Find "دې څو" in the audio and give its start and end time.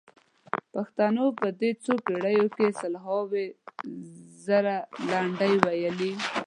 1.59-1.93